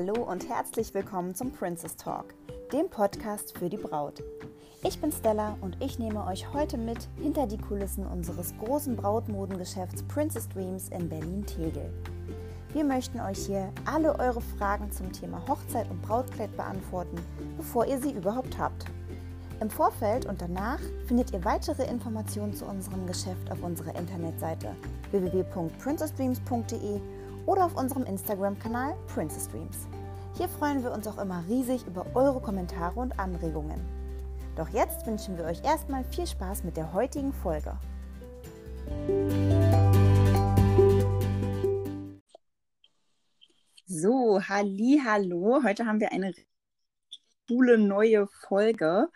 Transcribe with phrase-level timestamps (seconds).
[0.00, 2.26] Hallo und herzlich willkommen zum Princess Talk,
[2.72, 4.22] dem Podcast für die Braut.
[4.84, 10.04] Ich bin Stella und ich nehme euch heute mit hinter die Kulissen unseres großen Brautmodengeschäfts
[10.04, 11.92] Princess Dreams in Berlin-Tegel.
[12.72, 17.18] Wir möchten euch hier alle eure Fragen zum Thema Hochzeit und Brautkleid beantworten,
[17.56, 18.84] bevor ihr sie überhaupt habt.
[19.60, 24.76] Im Vorfeld und danach findet ihr weitere Informationen zu unserem Geschäft auf unserer Internetseite
[25.10, 27.00] www.princessdreams.de
[27.48, 29.88] oder auf unserem Instagram-Kanal Princess Dreams.
[30.36, 33.80] Hier freuen wir uns auch immer riesig über eure Kommentare und Anregungen.
[34.54, 37.72] Doch jetzt wünschen wir euch erstmal viel Spaß mit der heutigen Folge.
[43.86, 45.62] So, halli, hallo.
[45.64, 46.34] Heute haben wir eine
[47.48, 49.08] coole neue Folge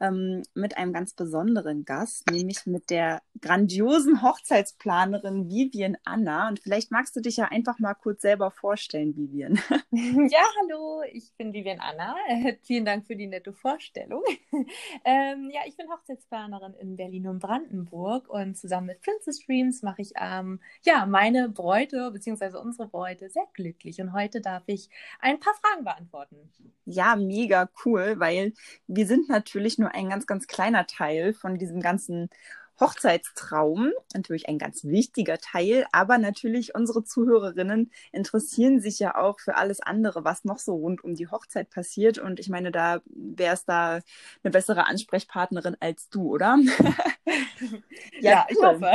[0.00, 6.48] ähm, mit einem ganz besonderen Gast, nämlich mit der grandiosen Hochzeitsplanerin Vivian Anna.
[6.48, 9.58] Und vielleicht magst du dich ja einfach mal kurz selber vorstellen, Vivian.
[10.28, 12.16] Ja, hallo, ich bin Vivian Anna.
[12.62, 14.22] Vielen Dank für die nette Vorstellung.
[15.04, 20.02] ähm, ja, ich bin Hochzeitsplanerin in Berlin und Brandenburg und zusammen mit Princess Dreams mache
[20.02, 22.58] ich ähm, ja, meine Bräute bzw.
[22.58, 24.00] unsere Bräute sehr glücklich.
[24.00, 26.50] Und heute darf ich ein paar Fragen beantworten.
[26.84, 28.52] Ja, mega cool, weil
[28.86, 32.30] wir sind natürlich nur ein ganz, ganz kleiner Teil von diesem ganzen
[32.78, 39.56] Hochzeitstraum, natürlich ein ganz wichtiger Teil, aber natürlich unsere Zuhörerinnen interessieren sich ja auch für
[39.56, 42.18] alles andere, was noch so rund um die Hochzeit passiert.
[42.18, 44.00] Und ich meine, da wäre es da
[44.42, 46.58] eine bessere Ansprechpartnerin als du, oder?
[48.20, 48.92] ja, ja, ich hoffe.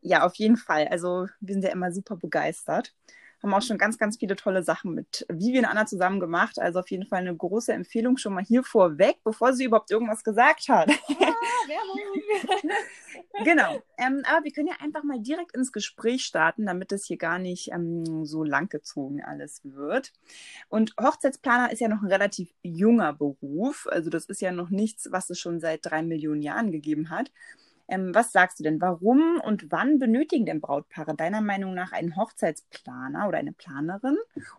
[0.00, 0.88] Ja, auf jeden Fall.
[0.88, 2.92] Also wir sind ja immer super begeistert
[3.44, 6.58] haben auch schon ganz, ganz viele tolle Sachen mit Vivian Anna zusammen gemacht.
[6.58, 10.24] Also auf jeden Fall eine große Empfehlung schon mal hier vorweg, bevor sie überhaupt irgendwas
[10.24, 10.90] gesagt hat.
[11.66, 13.82] Ja, genau.
[13.96, 17.38] Ähm, aber wir können ja einfach mal direkt ins Gespräch starten, damit es hier gar
[17.38, 20.12] nicht ähm, so langgezogen alles wird.
[20.68, 23.88] Und Hochzeitsplaner ist ja noch ein relativ junger Beruf.
[23.90, 27.30] Also das ist ja noch nichts, was es schon seit drei Millionen Jahren gegeben hat.
[27.88, 28.80] Ähm, was sagst du denn?
[28.80, 34.16] Warum und wann benötigen denn Brautpaare deiner Meinung nach einen Hochzeitsplaner oder eine Planerin?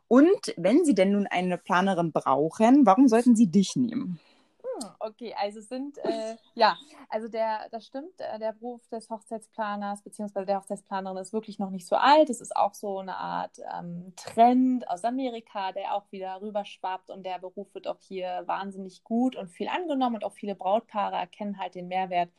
[0.08, 4.20] Und wenn sie denn nun eine Planerin brauchen, warum sollten sie dich nehmen?
[4.62, 6.78] Hm, okay, also sind, äh, ja,
[7.10, 10.46] also der, das stimmt, äh, der Beruf des Hochzeitsplaners bzw.
[10.46, 12.30] der Hochzeitsplanerin ist wirklich noch nicht so alt.
[12.30, 17.24] Es ist auch so eine Art ähm, Trend aus Amerika, der auch wieder rüberschwappt und
[17.26, 21.58] der Beruf wird auch hier wahnsinnig gut und viel angenommen und auch viele Brautpaare erkennen
[21.58, 22.30] halt den Mehrwert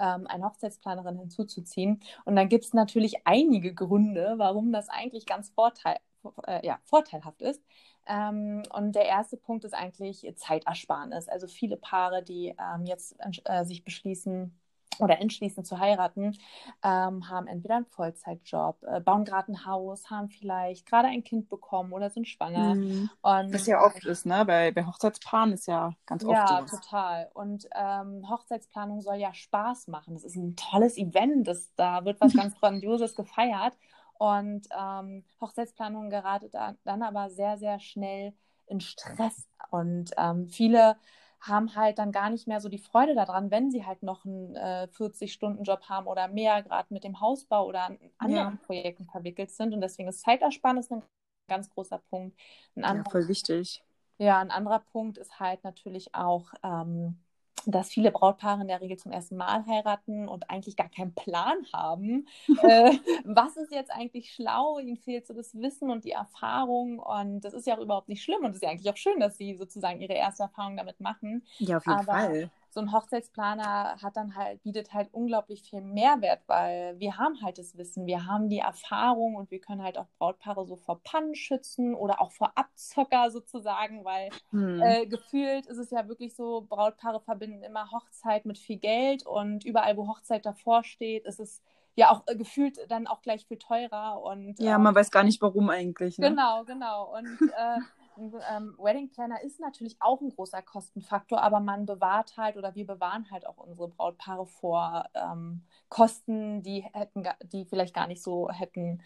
[0.00, 2.00] ähm, eine Hochzeitsplanerin hinzuzuziehen.
[2.24, 5.98] Und dann gibt es natürlich einige Gründe, warum das eigentlich ganz vorteil,
[6.46, 7.62] äh, ja, vorteilhaft ist.
[8.06, 11.28] Ähm, und der erste Punkt ist eigentlich Zeitersparnis.
[11.28, 14.58] Also viele Paare, die ähm, jetzt äh, sich beschließen,
[15.00, 16.36] oder entschließen zu heiraten,
[16.82, 21.48] ähm, haben entweder einen Vollzeitjob, äh, bauen gerade ein Haus, haben vielleicht gerade ein Kind
[21.48, 22.76] bekommen oder sind schwanger.
[22.76, 23.10] Mhm.
[23.22, 24.44] Und, Was ja oft ist, ne?
[24.44, 26.70] Bei, bei Hochzeitspaaren ist ja ganz oft Ja, sowas.
[26.70, 27.30] total.
[27.34, 30.14] Und ähm, Hochzeitsplanung soll ja Spaß machen.
[30.14, 31.48] Das ist ein tolles Event.
[31.48, 33.76] Das, da wird was ganz Grandioses gefeiert.
[34.18, 38.34] Und ähm, Hochzeitsplanung gerate da, dann aber sehr, sehr schnell
[38.66, 39.48] in Stress.
[39.70, 40.96] Und ähm, viele
[41.40, 44.56] haben halt dann gar nicht mehr so die Freude daran, wenn sie halt noch einen
[44.56, 48.66] äh, 40-Stunden-Job haben oder mehr, gerade mit dem Hausbau oder an anderen ja.
[48.66, 49.72] Projekten verwickelt sind.
[49.72, 51.02] Und deswegen ist Zeitersparnis ein
[51.48, 52.38] ganz großer Punkt.
[52.76, 53.82] Ein anderer, ja, voll wichtig.
[54.18, 57.18] Ja, ein anderer Punkt ist halt natürlich auch, ähm,
[57.66, 61.56] dass viele Brautpaare in der Regel zum ersten Mal heiraten und eigentlich gar keinen Plan
[61.72, 62.26] haben.
[62.62, 62.92] äh,
[63.24, 64.78] was ist jetzt eigentlich schlau?
[64.78, 66.98] Ihnen fehlt so das Wissen und die Erfahrung.
[66.98, 68.44] Und das ist ja auch überhaupt nicht schlimm.
[68.44, 71.44] Und es ist ja eigentlich auch schön, dass sie sozusagen ihre erste Erfahrung damit machen.
[71.58, 75.80] Ja, auf jeden Aber Fall so ein Hochzeitsplaner hat dann halt, bietet halt unglaublich viel
[75.80, 79.98] Mehrwert, weil wir haben halt das Wissen, wir haben die Erfahrung und wir können halt
[79.98, 84.80] auch Brautpaare so vor Pannen schützen oder auch vor Abzocker sozusagen, weil hm.
[84.80, 89.64] äh, gefühlt ist es ja wirklich so, Brautpaare verbinden immer Hochzeit mit viel Geld und
[89.64, 91.62] überall, wo Hochzeit davor steht, ist es
[91.96, 95.24] ja auch äh, gefühlt dann auch gleich viel teurer und ja, man ähm, weiß gar
[95.24, 96.18] nicht warum eigentlich.
[96.18, 96.30] Ne?
[96.30, 97.78] Genau, genau und äh,
[98.20, 102.74] ein ähm, Wedding Planner ist natürlich auch ein großer Kostenfaktor, aber man bewahrt halt oder
[102.74, 108.22] wir bewahren halt auch unsere Brautpaare vor ähm, Kosten, die hätten, die vielleicht gar nicht
[108.22, 109.02] so hätten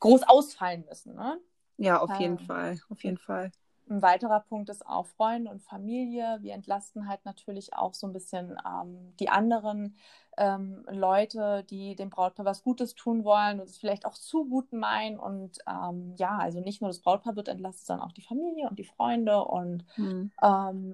[0.00, 1.14] groß ausfallen müssen.
[1.14, 1.40] Ne?
[1.78, 3.50] Ja, auf jeden ähm, Fall, auf jeden Fall.
[3.90, 6.38] Ein weiterer Punkt ist auch Freunde und Familie.
[6.40, 9.96] Wir entlasten halt natürlich auch so ein bisschen ähm, die anderen
[10.36, 14.72] ähm, Leute, die dem Brautpaar was Gutes tun wollen und es vielleicht auch zu gut
[14.72, 15.18] meinen.
[15.18, 18.78] Und ähm, ja, also nicht nur das Brautpaar wird entlastet, sondern auch die Familie und
[18.78, 19.44] die Freunde.
[19.44, 20.30] Und mhm.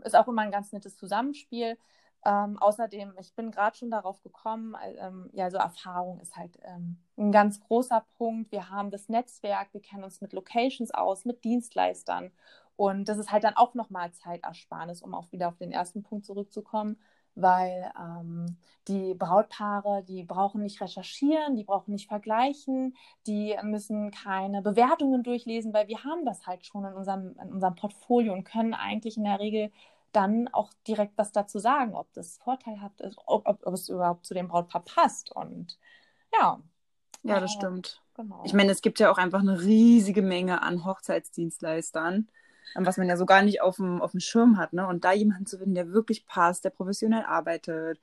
[0.05, 1.77] ist auch immer ein ganz nettes Zusammenspiel.
[2.27, 6.97] Ähm, außerdem, ich bin gerade schon darauf gekommen, ähm, ja, so Erfahrung ist halt ähm,
[7.19, 8.51] ein ganz großer Punkt.
[8.51, 12.33] Wir haben das Netzwerk, wir kennen uns mit Locations aus, mit Dienstleistern
[12.77, 16.25] Und das ist halt dann auch nochmal Zeitersparnis, um auch wieder auf den ersten Punkt
[16.25, 16.99] zurückzukommen,
[17.37, 18.57] weil ähm,
[18.89, 25.73] die Brautpaare, die brauchen nicht recherchieren, die brauchen nicht vergleichen, die müssen keine Bewertungen durchlesen,
[25.73, 29.25] weil wir haben das halt schon in unserem, in unserem Portfolio und können eigentlich in
[29.25, 29.71] der Regel
[30.13, 34.27] dann auch direkt was dazu sagen, ob das vorteilhaft ist, ob, ob, ob es überhaupt
[34.27, 35.33] zu dem Brautpaar passt.
[35.33, 35.79] Und
[36.33, 36.61] ja.
[37.25, 38.01] Ja, das äh, stimmt.
[38.15, 38.43] Genau.
[38.45, 42.29] Ich meine, es gibt ja auch einfach eine riesige Menge an Hochzeitsdienstleistern,
[42.75, 44.73] was man ja so gar nicht auf dem, auf dem Schirm hat.
[44.73, 44.87] Ne?
[44.87, 48.01] Und da jemanden zu finden, der wirklich passt, der professionell arbeitet,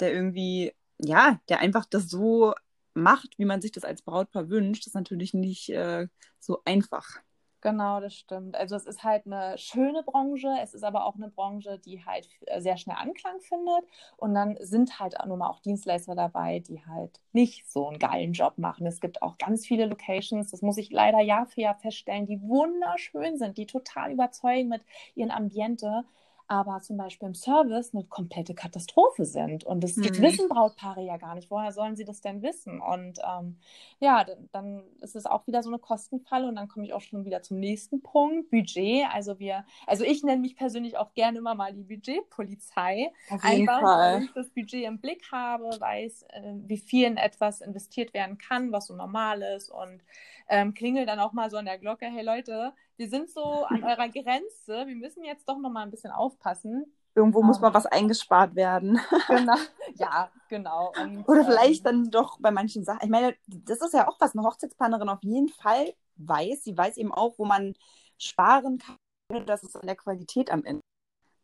[0.00, 2.54] der irgendwie, ja, der einfach das so
[2.94, 6.08] macht, wie man sich das als Brautpaar wünscht, ist natürlich nicht äh,
[6.40, 7.20] so einfach.
[7.66, 8.54] Genau, das stimmt.
[8.54, 12.28] Also es ist halt eine schöne Branche, es ist aber auch eine Branche, die halt
[12.46, 13.84] äh, sehr schnell Anklang findet.
[14.16, 17.98] Und dann sind halt auch nur mal auch Dienstleister dabei, die halt nicht so einen
[17.98, 18.86] geilen Job machen.
[18.86, 22.40] Es gibt auch ganz viele Locations, das muss ich leider Jahr für Jahr feststellen, die
[22.40, 24.82] wunderschön sind, die total überzeugen mit
[25.16, 26.04] ihren Ambiente
[26.48, 29.64] aber zum Beispiel im Service eine komplette Katastrophe sind.
[29.64, 30.04] Und das, mhm.
[30.18, 31.50] wissen Brautpaare ja gar nicht.
[31.50, 32.80] Woher sollen sie das denn wissen?
[32.80, 33.58] Und ähm,
[33.98, 36.46] ja, dann ist es auch wieder so eine Kostenfalle.
[36.46, 39.06] Und dann komme ich auch schon wieder zum nächsten Punkt: Budget.
[39.12, 43.12] Also wir, also ich nenne mich persönlich auch gerne immer mal die Budgetpolizei.
[43.42, 48.14] Einfach, weil ich das Budget im Blick habe, weiß, äh, wie viel in etwas investiert
[48.14, 50.02] werden kann, was so normal ist und
[50.48, 53.82] ähm, klingel dann auch mal so an der Glocke, hey Leute, wir sind so an
[53.84, 56.92] eurer Grenze, wir müssen jetzt doch noch mal ein bisschen aufpassen.
[57.14, 59.00] Irgendwo muss mal was eingespart werden.
[59.28, 59.56] Genau,
[59.94, 60.92] ja, genau.
[61.02, 63.00] Und, Oder vielleicht ähm, dann doch bei manchen Sachen.
[63.02, 66.64] Ich meine, das ist ja auch was eine Hochzeitsplanerin auf jeden Fall weiß.
[66.64, 67.74] Sie weiß eben auch, wo man
[68.18, 70.82] sparen kann, dass es an der Qualität am Ende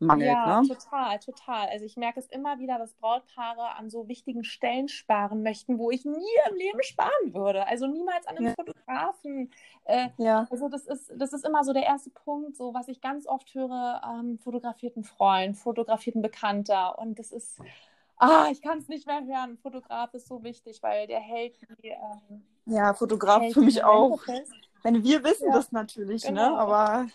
[0.03, 0.31] mangelt.
[0.31, 0.69] Ja, ne?
[0.69, 1.69] total, total.
[1.69, 5.91] Also ich merke es immer wieder, dass Brautpaare an so wichtigen Stellen sparen möchten, wo
[5.91, 7.67] ich nie im Leben sparen würde.
[7.67, 8.55] Also niemals an einem ja.
[8.55, 9.51] Fotografen.
[9.85, 10.47] Äh, ja.
[10.51, 13.55] Also das ist, das ist immer so der erste Punkt, so was ich ganz oft
[13.55, 16.99] höre, ähm, fotografierten Freund, fotografierten Bekannter.
[16.99, 17.61] Und das ist,
[18.17, 19.59] ah, ich kann es nicht mehr hören.
[19.59, 21.89] Fotograf ist so wichtig, weil der hält die.
[21.89, 24.21] Ähm, ja, Fotograf für mich auch.
[24.83, 25.55] Wenn wir wissen ja.
[25.55, 26.31] das natürlich, ne?
[26.31, 26.51] genau.
[26.51, 26.59] ne?
[26.59, 27.07] Aber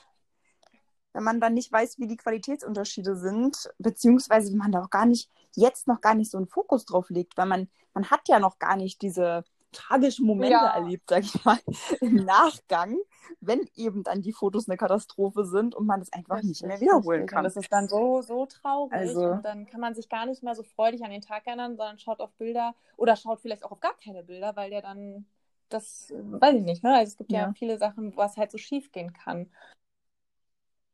[1.18, 5.08] wenn man dann nicht weiß, wie die Qualitätsunterschiede sind, beziehungsweise wenn man da auch gar
[5.08, 8.38] nicht, jetzt noch gar nicht so einen Fokus drauf legt, weil man, man hat ja
[8.38, 10.76] noch gar nicht diese tragischen Momente ja.
[10.76, 11.58] erlebt, sag ich mal,
[12.02, 12.98] im Nachgang,
[13.42, 16.80] wenn eben dann die Fotos eine Katastrophe sind und man es einfach das nicht mehr
[16.80, 17.40] wiederholen kann.
[17.40, 20.44] Und das ist dann so, so traurig also, und dann kann man sich gar nicht
[20.44, 23.72] mehr so freudig an den Tag erinnern, sondern schaut auf Bilder oder schaut vielleicht auch
[23.72, 25.26] auf gar keine Bilder, weil der dann
[25.70, 26.96] das weiß ich nicht, ne?
[26.96, 29.50] Also es gibt ja, ja viele Sachen, was halt so schief gehen kann.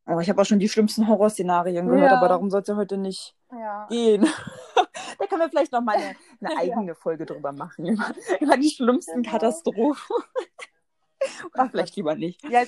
[0.06, 2.18] Aber ich habe auch schon die schlimmsten Horrorszenarien gehört, ja.
[2.18, 3.88] aber darum soll es ja heute nicht ja.
[3.90, 4.28] gehen.
[5.20, 6.94] da können wir vielleicht noch mal eine, eine eigene ja.
[6.96, 7.86] Folge drüber machen.
[7.86, 9.32] Über, über die schlimmsten genau.
[9.32, 10.16] Katastrophen.
[11.54, 12.44] Oder vielleicht lieber nicht.
[12.50, 12.64] Ja,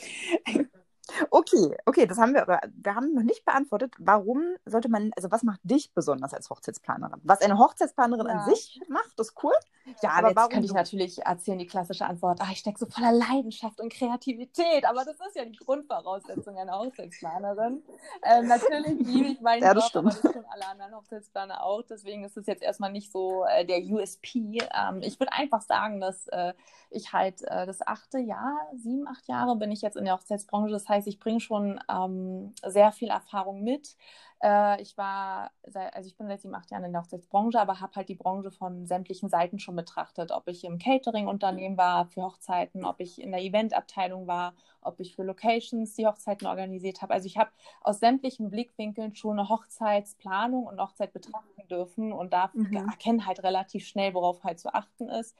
[1.29, 3.93] Okay, okay, das haben wir, aber wir haben noch nicht beantwortet.
[3.99, 7.21] Warum sollte man, also was macht dich besonders als Hochzeitsplanerin?
[7.23, 8.33] Was eine Hochzeitsplanerin ja.
[8.33, 9.53] an sich macht, ist cool.
[10.01, 12.87] Ja, aber jetzt warum könnte ich natürlich erzählen, die klassische Antwort, ah, ich stecke so
[12.87, 17.83] voller Leidenschaft und Kreativität, aber das ist ja die Grundvoraussetzung einer Hochzeitsplanerin.
[18.23, 20.07] Ähm, natürlich liebe ich meinen ja, das Job, stimmt.
[20.07, 23.63] aber das tun alle anderen Hochzeitsplaner auch, deswegen ist es jetzt erstmal nicht so äh,
[23.63, 24.59] der USP.
[24.73, 26.53] Ähm, ich würde einfach sagen, dass äh,
[26.89, 30.71] ich halt äh, das achte Jahr, sieben, acht Jahre bin ich jetzt in der Hochzeitsbranche,
[30.71, 33.95] das heißt, ich bringe schon ähm, sehr viel Erfahrung mit.
[34.43, 37.95] Äh, ich war, also ich bin seit sieben, acht Jahren in der Hochzeitsbranche, aber habe
[37.95, 40.31] halt die Branche von sämtlichen Seiten schon betrachtet.
[40.31, 45.15] Ob ich im Catering-Unternehmen war für Hochzeiten, ob ich in der Eventabteilung war, ob ich
[45.15, 47.13] für Locations die Hochzeiten organisiert habe.
[47.13, 47.49] Also ich habe
[47.81, 52.75] aus sämtlichen Blickwinkeln schon eine Hochzeitsplanung und Hochzeit betrachten dürfen und da mhm.
[52.75, 55.35] erkenne halt relativ schnell, worauf halt zu achten ist.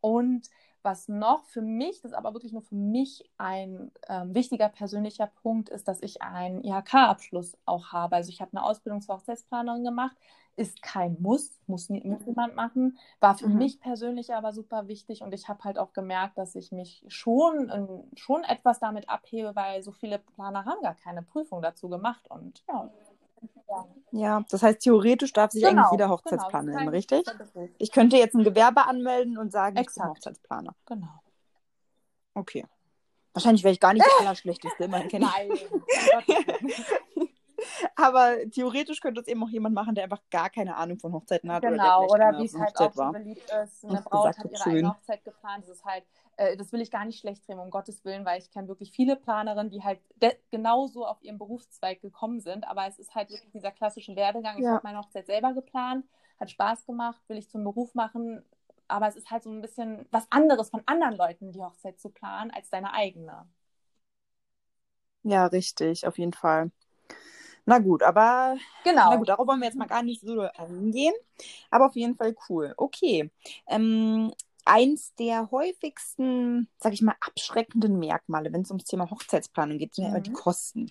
[0.00, 0.48] Und
[0.82, 5.26] was noch für mich, das ist aber wirklich nur für mich ein ähm, wichtiger persönlicher
[5.42, 8.16] Punkt ist, dass ich einen IHK-Abschluss auch habe.
[8.16, 10.16] Also ich habe eine Ausbildung zur Hochzeitsplanerin gemacht,
[10.58, 13.58] ist kein Muss, muss niemand machen, war für mhm.
[13.58, 18.08] mich persönlich aber super wichtig und ich habe halt auch gemerkt, dass ich mich schon,
[18.16, 22.64] schon etwas damit abhebe, weil so viele Planer haben gar keine Prüfung dazu gemacht und
[22.68, 22.90] ja,
[24.12, 27.24] ja, das heißt, theoretisch darf sich genau, eigentlich jeder Hochzeitsplaner genau, nennen, richtig?
[27.78, 29.96] Ich könnte jetzt ein Gewerbe anmelden und sagen, Exakt.
[29.96, 30.74] ich bin Hochzeitsplaner.
[30.86, 31.08] Genau.
[32.34, 32.66] Okay.
[33.34, 35.66] Wahrscheinlich wäre ich gar nicht der Allerschlechteste, immerhin kenne ich.
[36.26, 36.70] Nein.
[37.96, 41.50] Aber theoretisch könnte es eben auch jemand machen, der einfach gar keine Ahnung von Hochzeiten
[41.52, 41.62] hat.
[41.62, 43.84] Genau, oder, oder wie es halt auch so beliebt ist.
[43.84, 44.72] Eine Braut hat ihre schön.
[44.72, 45.64] eigene Hochzeit geplant.
[45.64, 46.04] Das ist halt
[46.38, 48.92] äh, das will ich gar nicht schlecht drehen, um Gottes Willen, weil ich kenne wirklich
[48.92, 50.00] viele Planerinnen, die halt
[50.50, 52.66] genauso auf ihren Berufszweig gekommen sind.
[52.66, 54.56] Aber es ist halt wirklich dieser klassische Werdegang.
[54.56, 54.74] Ich ja.
[54.74, 56.06] habe meine Hochzeit selber geplant,
[56.38, 58.44] hat Spaß gemacht, will ich zum Beruf machen.
[58.86, 62.08] Aber es ist halt so ein bisschen was anderes von anderen Leuten, die Hochzeit zu
[62.08, 63.46] planen, als deine eigene.
[65.24, 66.70] Ja, richtig, auf jeden Fall.
[67.68, 69.10] Na gut, aber Genau.
[69.10, 71.12] na gut, darauf wollen wir jetzt mal gar nicht so eingehen.
[71.70, 72.72] Aber auf jeden Fall cool.
[72.78, 73.30] Okay.
[73.66, 74.32] Ähm,
[74.64, 80.04] eins der häufigsten, sag ich mal, abschreckenden Merkmale, wenn es ums Thema Hochzeitsplanung geht, sind
[80.04, 80.34] ja immer die Mhm.
[80.34, 80.90] Kosten.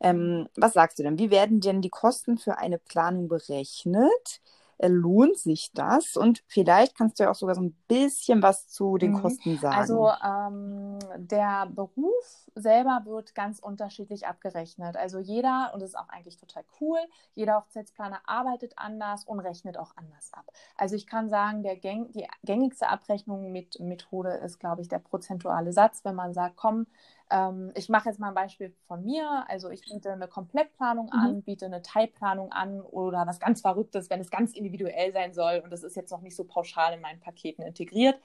[0.00, 1.18] Ähm, was sagst du denn?
[1.18, 4.40] Wie werden denn die Kosten für eine Planung berechnet?
[4.80, 6.16] Äh, lohnt sich das?
[6.16, 9.14] Und vielleicht kannst du ja auch sogar so ein bisschen was zu den Mhm.
[9.14, 10.08] Kosten sagen.
[10.08, 14.96] Also ähm, der Beruf selber wird ganz unterschiedlich abgerechnet.
[14.96, 16.98] Also jeder, und das ist auch eigentlich total cool,
[17.34, 20.44] jeder Hochzeitsplaner arbeitet anders und rechnet auch anders ab.
[20.76, 24.98] Also ich kann sagen, der gäng die gängigste Abrechnung mit Methode ist, glaube ich, der
[24.98, 26.86] prozentuale Satz, wenn man sagt, komm,
[27.30, 29.44] ähm, ich mache jetzt mal ein Beispiel von mir.
[29.48, 34.20] Also ich biete eine Komplettplanung an, biete eine Teilplanung an oder was ganz Verrücktes, wenn
[34.20, 37.20] es ganz individuell sein soll und das ist jetzt noch nicht so pauschal in meinen
[37.20, 38.18] Paketen integriert.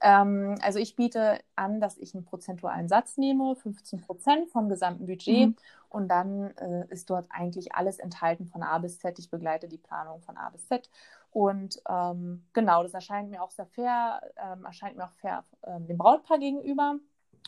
[0.00, 5.06] Ähm, also ich biete an, dass ich einen prozentualen Satz nehme, 15 Prozent vom gesamten
[5.06, 5.56] Budget Mhm.
[5.88, 9.18] und dann äh, ist dort eigentlich alles enthalten von A bis Z.
[9.18, 10.88] Ich begleite die Planung von A bis Z
[11.30, 15.86] und ähm, genau, das erscheint mir auch sehr fair, ähm, erscheint mir auch fair ähm,
[15.86, 16.96] dem Brautpaar gegenüber.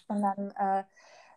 [0.08, 0.84] Und dann äh,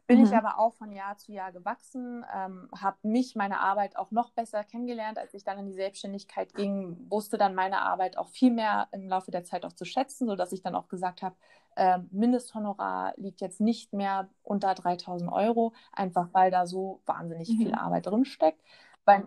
[0.08, 0.38] bin ich Mhm.
[0.38, 4.64] aber auch von Jahr zu Jahr gewachsen, ähm, habe mich, meine Arbeit auch noch besser
[4.64, 8.90] kennengelernt, als ich dann in die Selbstständigkeit ging, wusste dann meine Arbeit auch viel mehr
[8.92, 11.36] im Laufe der Zeit auch zu schätzen, sodass ich dann auch gesagt habe,
[11.78, 17.58] ähm, Mindesthonorar liegt jetzt nicht mehr unter 3000 Euro, einfach weil da so wahnsinnig Mhm.
[17.58, 18.62] viel Arbeit drinsteckt.
[19.06, 19.24] Bei,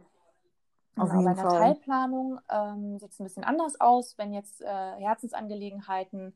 [0.95, 1.49] genau, bei einer Fall.
[1.49, 4.67] Teilplanung ähm, sieht es ein bisschen anders aus, wenn jetzt äh,
[4.99, 6.35] Herzensangelegenheiten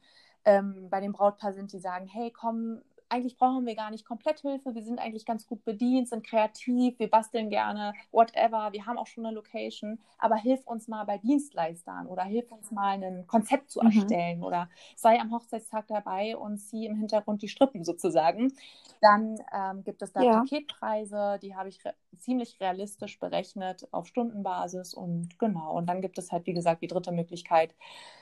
[0.51, 2.81] ähm, bei dem Brautpaar sind, die sagen, hey, komm,
[3.13, 7.11] eigentlich brauchen wir gar nicht Kompletthilfe, wir sind eigentlich ganz gut bedient, sind kreativ, wir
[7.11, 12.07] basteln gerne, whatever, wir haben auch schon eine Location, aber hilf uns mal bei Dienstleistern
[12.07, 14.15] oder hilf uns mal ein Konzept zu Mhm.
[14.15, 18.53] erstellen oder sei am Hochzeitstag dabei und zieh im Hintergrund die Strippen sozusagen.
[19.01, 20.27] Dann ähm, gibt es da Ja.
[20.27, 25.73] Paketpreise, die habe ich re ziemlich realistisch berechnet auf Stundenbasis und genau.
[25.77, 27.75] Und dann gibt es halt, wie gesagt, die dritte Möglichkeit.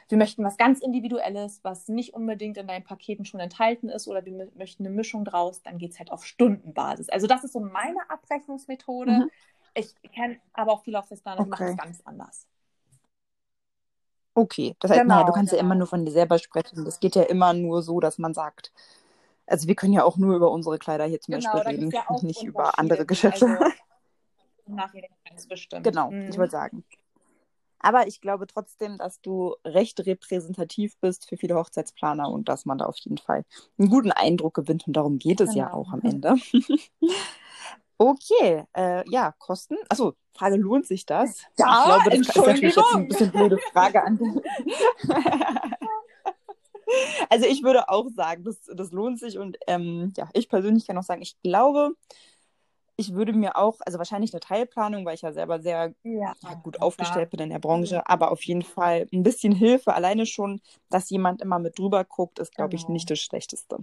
[0.09, 4.25] Wir möchten was ganz Individuelles, was nicht unbedingt in deinen Paketen schon enthalten ist oder
[4.25, 7.09] wir mö- möchten eine Mischung draus, dann geht es halt auf Stundenbasis.
[7.11, 9.13] Also das ist so meine Abrechnungsmethode.
[9.13, 9.31] Mhm.
[9.75, 11.71] Ich kenne aber auch viele Hochzeitsplaner, die machen Okay.
[11.71, 12.47] es ganz anders.
[14.35, 15.79] Okay, das heißt, naja, du Genau, kannst ja immer genau.
[15.81, 16.85] nur von dir selber sprechen.
[16.85, 18.73] Das geht ja immer nur so, dass man sagt,
[19.47, 22.05] also wir können ja auch nur über unsere Kleider hier zum Genau, Beispiel reden, ja
[22.23, 23.47] nicht über andere Geschäfte.
[23.47, 23.65] also
[24.67, 25.85] nachher ganz bestimmt.
[25.85, 26.31] Genau, Mhm.
[26.31, 26.85] ich wollte sagen.
[27.81, 32.79] Aber ich glaube trotzdem, dass du recht repräsentativ bist für viele Hochzeitsplaner und dass man
[32.79, 33.45] da auf jeden Fall
[33.79, 35.79] einen guten Eindruck gewinnt und darum geht es ja Genau.
[35.79, 36.35] auch am Ende.
[38.01, 39.77] Okay, äh, ja, Kosten.
[39.89, 41.43] Achso, Frage, lohnt sich das?
[41.59, 44.41] Ja, ich glaube, das ist natürlich jetzt ein bisschen blöde Frage an.
[47.29, 50.97] also ich würde auch sagen, das, das lohnt sich und ähm, ja, ich persönlich kann
[50.97, 51.91] auch sagen, ich glaube,
[52.99, 56.55] ich würde mir auch, also wahrscheinlich eine Teilplanung, weil ich ja selber sehr Ja, ja,
[56.65, 60.61] gut aufgestellt bin in der Branche, aber auf jeden Fall ein bisschen Hilfe, alleine schon,
[60.91, 62.95] dass jemand immer mit drüber guckt, ist, glaube ich, Genau.
[62.95, 63.79] nicht das Schlechteste.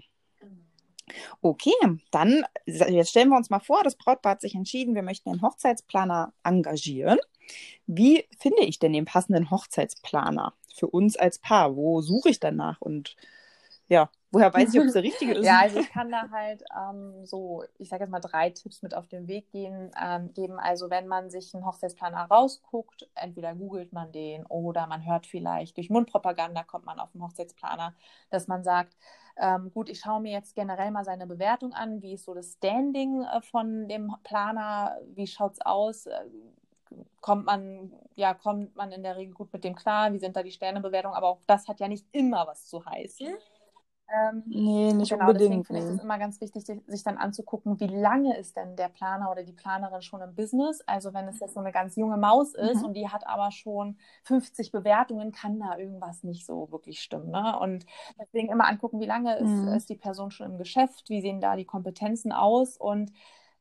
[1.42, 1.74] Okay,
[2.12, 5.42] dann jetzt stellen wir uns mal vor, das Brautpaar hat sich entschieden, wir möchten einen
[5.42, 7.20] Hochzeitsplaner engagieren.
[7.88, 11.76] Wie finde ich denn den passenden Hochzeitsplaner für uns als Paar?
[11.76, 12.82] Wo suche ich danach?
[12.82, 13.16] Und
[13.88, 15.46] ja, woher weiß ich, ob es der richtige ist?
[15.46, 18.94] Ja, also ich kann da halt ähm, so, ich sage jetzt mal drei Tipps mit
[18.94, 20.60] auf den Weg gehen, ähm, geben.
[20.60, 25.78] Also wenn man sich einen Hochzeitsplaner rausguckt, entweder googelt man den oder man hört vielleicht
[25.78, 27.96] durch Mundpropaganda kommt man auf einen Hochzeitsplaner,
[28.30, 28.98] dass man sagt,
[29.38, 32.54] ähm, gut, ich schaue mir jetzt generell mal seine Bewertung an, wie ist so das
[32.54, 36.08] Standing äh, von dem Planer, wie schaut's aus?
[36.08, 36.26] Äh,
[37.20, 40.14] Kommt man, ja, kommt man in der Regel gut mit dem klar?
[40.14, 41.18] Wie sind da die Sternebewertungen?
[41.18, 43.36] Aber auch das hat ja nicht immer was zu heißen.
[44.10, 45.66] Ähm, nee, nicht Genau, deswegen unbedingt.
[45.66, 48.90] finde ich es immer ganz wichtig, sich sich dann anzugucken, wie lange ist denn der
[48.90, 50.82] Planer oder die Planerin schon im Business.
[50.88, 52.86] Also wenn es jetzt so eine ganz junge Maus ist Mhm.
[52.86, 57.32] und die hat aber schon 50 Bewertungen, kann da irgendwas nicht so wirklich stimmen.
[57.32, 57.58] Ne?
[57.60, 57.86] Und
[58.20, 59.68] deswegen immer angucken, wie lange ist, Mhm.
[59.76, 62.78] ist die Person schon im Geschäft, wie sehen da die Kompetenzen aus.
[62.78, 63.12] Und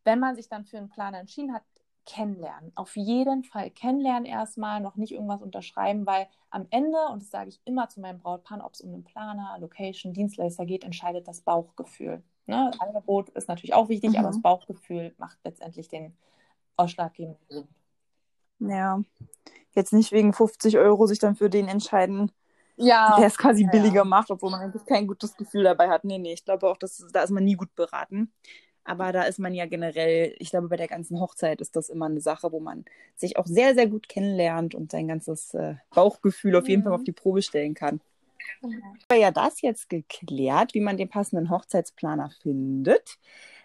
[0.04, 1.62] wenn man sich dann für einen Planer entschieden hat,
[2.06, 2.72] kennenlernen.
[2.74, 7.48] Auf jeden Fall kennenlernen erstmal, noch nicht irgendwas unterschreiben, weil am Ende, und das sage
[7.50, 11.40] ich immer zu meinem Brautpaar, ob es um einen Planer, Location, Dienstleister geht, entscheidet das
[11.42, 12.22] Bauchgefühl.
[12.46, 12.70] Ne?
[12.72, 14.16] Das Angebot ist natürlich auch wichtig, Mhm.
[14.16, 16.16] aber das Bauchgefühl macht letztendlich den
[16.76, 17.68] ausschlaggebenden Grund.
[18.58, 19.02] Ja.
[19.72, 22.32] Jetzt nicht wegen 50 Euro sich dann für den entscheiden,
[22.76, 24.04] Ja, der es quasi ja, billiger ja.
[24.04, 26.04] macht, obwohl man eigentlich kein gutes Gefühl dabei hat.
[26.04, 28.32] Nee, nee, ich glaube auch, dass, da ist man nie gut beraten.
[28.84, 32.06] Aber da ist man ja generell, ich glaube, bei der ganzen Hochzeit ist das immer
[32.06, 32.84] eine Sache, wo man
[33.16, 36.94] sich auch sehr, sehr gut kennenlernt und sein ganzes äh, Bauchgefühl auf jeden Fall Mhm.
[36.94, 38.00] auf die Probe stellen kann.
[38.60, 38.96] Genau.
[39.08, 43.18] Aber ja, das jetzt geklärt, wie man den passenden Hochzeitsplaner findet.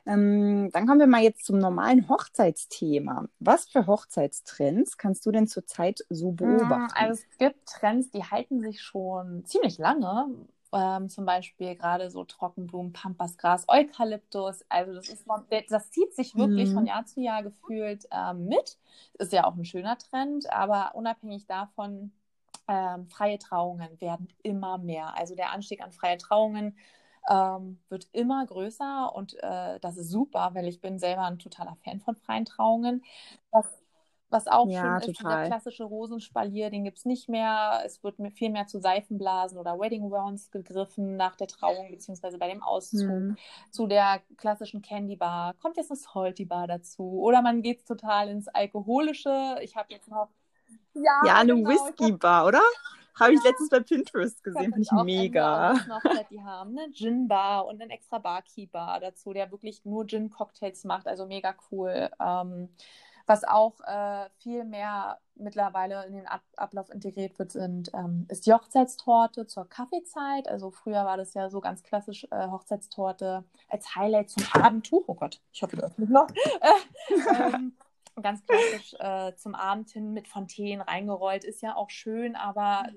[0.05, 3.27] Ähm, dann kommen wir mal jetzt zum normalen Hochzeitsthema.
[3.39, 6.93] Was für Hochzeitstrends kannst du denn zurzeit so beobachten?
[6.97, 10.27] Also es gibt Trends, die halten sich schon ziemlich lange.
[10.71, 14.63] Ähm, zum Beispiel gerade so Trockenblumen, Pampasgras, Eukalyptus.
[14.69, 15.25] Also das ist
[15.69, 16.73] das zieht sich wirklich mhm.
[16.73, 18.77] von Jahr zu Jahr gefühlt ähm, mit.
[19.17, 22.11] Ist ja auch ein schöner Trend, aber unabhängig davon,
[22.67, 25.17] ähm, freie Trauungen werden immer mehr.
[25.17, 26.77] Also der Anstieg an freie Trauungen
[27.27, 31.77] ähm, wird immer größer und äh, das ist super, weil ich bin selber ein totaler
[31.83, 33.03] Fan von freien Trauungen.
[33.51, 33.65] Was,
[34.29, 37.81] was auch ja, schön ist, der klassische Rosenspalier, den gibt es nicht mehr.
[37.85, 42.47] Es wird viel mehr zu Seifenblasen oder Wedding Rounds gegriffen nach der Trauung beziehungsweise bei
[42.47, 43.09] dem Auszug.
[43.09, 43.37] Mhm.
[43.71, 47.19] Zu der klassischen Candy Bar kommt jetzt eine Salty Bar dazu.
[47.21, 49.57] Oder man geht total ins Alkoholische.
[49.61, 50.29] Ich habe jetzt noch
[50.93, 51.69] ja, ja eine genau.
[51.69, 52.61] Whisky-Bar, oder?
[53.19, 55.73] Habe ich letztens bei Pinterest gesehen, finde ich mega.
[55.87, 61.07] Noch, die haben eine Gin-Bar und einen extra Barkeeper dazu, der wirklich nur Gin-Cocktails macht,
[61.07, 62.09] also mega cool.
[62.19, 62.69] Ähm,
[63.29, 68.47] was auch äh, viel mehr mittlerweile in den Ab Ablauf integriert wird, sind, ähm, ist
[68.47, 70.47] die Hochzeitstorte zur Kaffeezeit.
[70.49, 75.03] Also früher war das ja so ganz klassisch äh, Hochzeitstorte als Highlight zum Abendtuch.
[75.07, 76.27] Oh Gott, ich hoffe, du öffnest noch.
[77.53, 77.77] ähm,
[78.21, 82.87] ganz klassisch äh, zum Abend hin mit Fontänen reingerollt, ist ja auch schön, aber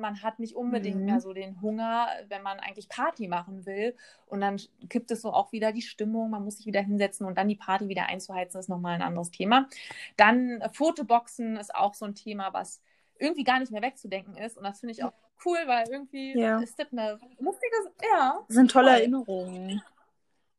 [0.00, 1.04] man hat nicht unbedingt mhm.
[1.04, 3.96] mehr so den Hunger, wenn man eigentlich Party machen will.
[4.26, 7.36] Und dann kippt es so auch wieder die Stimmung, man muss sich wieder hinsetzen und
[7.36, 9.68] dann die Party wieder einzuheizen, ist nochmal ein anderes Thema.
[10.16, 12.80] Dann äh, Fotoboxen ist auch so ein Thema, was
[13.18, 14.56] irgendwie gar nicht mehr wegzudenken ist.
[14.56, 15.12] Und das finde ich auch
[15.44, 16.58] cool, weil irgendwie ja.
[16.60, 17.76] ist das eine lustige,
[18.10, 18.40] ja.
[18.46, 19.82] Das sind tolle Erinnerungen.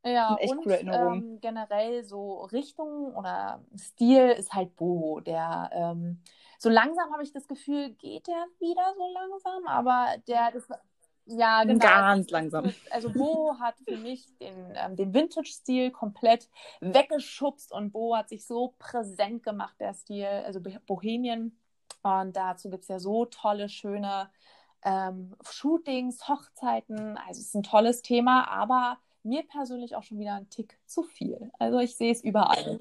[0.04, 5.20] Ja, echt und coole ähm, generell so Richtung oder Stil ist halt Boho.
[5.20, 6.22] Der ähm,
[6.66, 10.68] so langsam habe ich das Gefühl, geht der wieder so langsam, aber der das
[11.26, 11.80] ja genau.
[11.80, 12.74] Ganz langsam.
[12.90, 16.50] Also Boho hat für mich den, ähm, den Vintage-Stil komplett
[16.82, 21.56] weggeschubst und Boho hat sich so präsent gemacht, der Stil, also Bohemien.
[22.02, 24.32] Und dazu gibt es ja so tolle, schöne
[24.84, 27.18] ähm, Shootings, Hochzeiten.
[27.28, 31.04] Also es ist ein tolles Thema, aber mir persönlich auch schon wieder ein Tick zu
[31.04, 31.52] viel.
[31.60, 32.80] Also ich sehe es überall.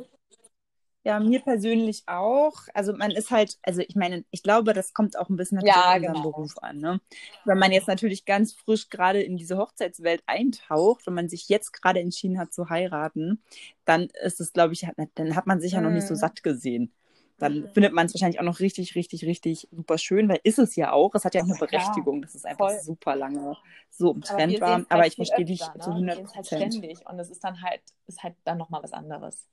[1.04, 2.54] Ja, mir persönlich auch.
[2.72, 5.74] Also man ist halt, also ich meine, ich glaube, das kommt auch ein bisschen natürlich
[5.74, 6.30] ja, auf unseren genau.
[6.30, 6.78] Beruf an.
[6.78, 7.00] Ne?
[7.44, 11.72] Wenn man jetzt natürlich ganz frisch gerade in diese Hochzeitswelt eintaucht und man sich jetzt
[11.72, 13.42] gerade entschieden hat zu heiraten,
[13.84, 16.18] dann ist es, glaube ich, dann hat man sich ja noch nicht so mhm.
[16.18, 16.90] satt gesehen
[17.38, 17.68] dann mhm.
[17.70, 20.92] findet man es wahrscheinlich auch noch richtig, richtig, richtig super schön, weil ist es ja
[20.92, 21.14] auch.
[21.14, 22.80] Es hat ja auch eine Berechtigung, dass es einfach voll.
[22.80, 23.56] super lange
[23.90, 24.76] so im Trend war.
[24.76, 25.80] Halt Aber ich verstehe dich ne?
[25.80, 26.52] zu 100 halt Prozent.
[26.52, 29.46] Halt ständig und es ist dann halt, ist halt dann nochmal was anderes.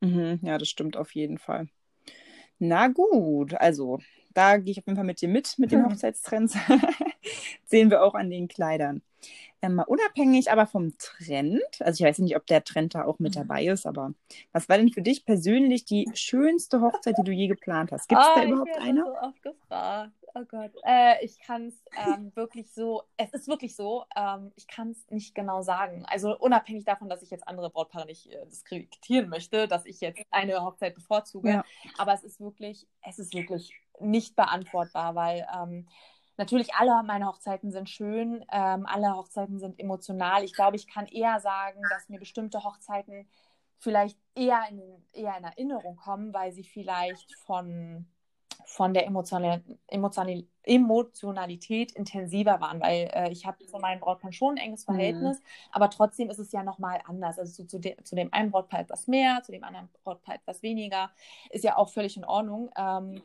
[0.00, 1.68] Mhm, ja, das stimmt auf jeden Fall.
[2.58, 3.98] Na gut, also
[4.34, 6.56] da gehe ich auf jeden Fall mit dir mit, mit den Hochzeitstrends.
[7.70, 9.02] Sehen wir auch an den Kleidern.
[9.62, 13.34] Ähm, unabhängig aber vom Trend, also ich weiß nicht, ob der Trend da auch mit
[13.34, 13.40] mhm.
[13.40, 14.14] dabei ist, aber
[14.52, 18.08] was war denn für dich persönlich die schönste Hochzeit, die du je geplant hast?
[18.08, 19.04] Gibt es oh, da überhaupt ich eine?
[19.04, 20.12] so oft gefragt.
[20.34, 20.72] Oh Gott.
[20.84, 25.10] Äh, ich kann es ähm, wirklich so, es ist wirklich so, ähm, ich kann es
[25.10, 26.04] nicht genau sagen.
[26.06, 30.22] Also unabhängig davon, dass ich jetzt andere Brautpaare nicht äh, diskreditieren möchte, dass ich jetzt
[30.30, 31.50] eine Hochzeit bevorzuge.
[31.50, 31.64] Ja.
[31.98, 35.86] Aber es ist wirklich, es ist wirklich nicht beantwortbar, weil ähm,
[36.40, 40.42] Natürlich, alle meine Hochzeiten sind schön, ähm, alle Hochzeiten sind emotional.
[40.42, 43.28] Ich glaube, ich kann eher sagen, dass mir bestimmte Hochzeiten
[43.76, 44.80] vielleicht eher in,
[45.12, 48.06] eher in Erinnerung kommen, weil sie vielleicht von,
[48.64, 54.54] von der Emotional, Emotional, Emotionalität intensiver waren, weil äh, ich habe zu meinem Brautpaar schon
[54.54, 54.94] ein enges mhm.
[54.94, 55.44] Verhältnis, mhm.
[55.72, 57.38] aber trotzdem ist es ja nochmal anders.
[57.38, 60.62] Also zu, zu, de, zu, dem einen Brautpaar etwas mehr, zu dem anderen Brautpaar etwas
[60.62, 61.10] weniger,
[61.50, 62.70] ist ja auch völlig in Ordnung.
[62.78, 63.20] Ähm,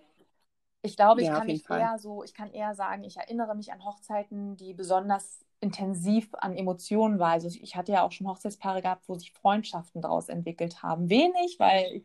[0.86, 3.72] ich glaube, ich ja, kann mich eher so, ich kann eher sagen, ich erinnere mich
[3.72, 7.34] an Hochzeiten, die besonders intensiv an Emotionen waren.
[7.34, 11.10] Also ich hatte ja auch schon Hochzeitspaare gehabt, wo sich Freundschaften daraus entwickelt haben.
[11.10, 12.04] Wenig, weil ich,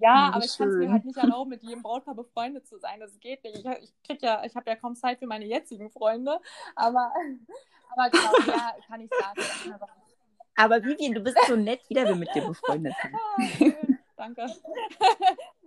[0.00, 2.78] ja, hm, aber ich kann es mir halt nicht erlauben, mit jedem Brautpaar befreundet zu
[2.78, 3.00] sein.
[3.00, 3.56] Das geht nicht.
[3.56, 6.40] Ich, ich krieg ja, ich habe ja kaum Zeit für meine jetzigen Freunde.
[6.74, 7.12] Aber,
[7.90, 9.78] aber genau, ja, kann ich sagen.
[10.56, 13.14] Aber Vivian, du bist so nett, wie wir mit dir befreundet sind.
[14.16, 14.46] Ah, danke.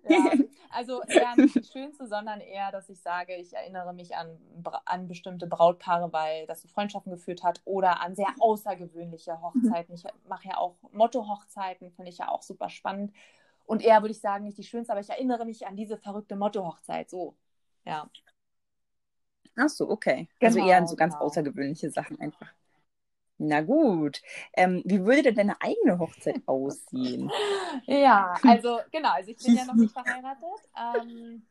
[0.07, 0.31] Ja,
[0.69, 4.37] also eher nicht das Schönste, sondern eher, dass ich sage, ich erinnere mich an,
[4.85, 9.95] an bestimmte Brautpaare, weil das zu Freundschaften geführt hat oder an sehr außergewöhnliche Hochzeiten.
[9.95, 13.13] Ich mache ja auch Motto-Hochzeiten, finde ich ja auch super spannend.
[13.65, 16.35] Und eher würde ich sagen, nicht die schönste, aber ich erinnere mich an diese verrückte
[16.35, 17.09] Motto-Hochzeit.
[17.09, 17.35] So,
[17.85, 18.09] ja.
[19.55, 20.27] Ach so, okay.
[20.41, 21.25] Also genau, eher an so ganz genau.
[21.25, 22.51] außergewöhnliche Sachen einfach.
[23.47, 24.21] Na gut.
[24.53, 27.31] Ähm, wie würde denn deine eigene Hochzeit aussehen?
[27.85, 30.69] ja, also genau, also ich bin ja noch nicht verheiratet.
[30.77, 31.43] Ähm,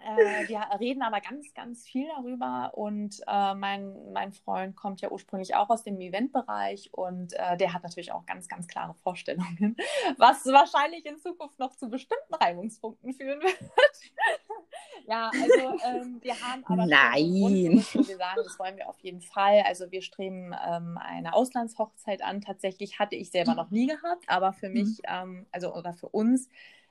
[0.00, 5.10] Äh, wir reden aber ganz, ganz viel darüber und äh, mein, mein Freund kommt ja
[5.10, 9.76] ursprünglich auch aus dem Eventbereich und äh, der hat natürlich auch ganz, ganz klare Vorstellungen,
[10.16, 13.58] was wahrscheinlich in Zukunft noch zu bestimmten Reibungspunkten führen wird.
[15.06, 17.82] Ja, also ähm, wir haben aber Nein.
[17.90, 19.62] Grund, wir sagen, das wollen wir auf jeden Fall.
[19.66, 22.40] Also wir streben ähm, eine Auslandshochzeit an.
[22.40, 25.02] Tatsächlich hatte ich selber noch nie gehabt, aber für mich, mhm.
[25.08, 26.48] ähm, also oder für uns,